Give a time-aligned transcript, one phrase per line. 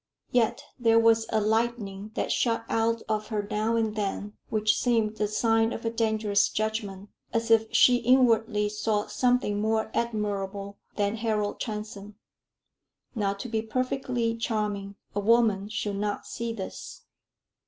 [0.31, 5.17] Yet there was a lightning that shot out of her now and then, which seemed
[5.17, 11.17] the sign of a dangerous judgment; as if she inwardly saw something more admirable than
[11.17, 12.15] Harold Transome.
[13.13, 17.03] Now, to be perfectly charming, a woman should not see this.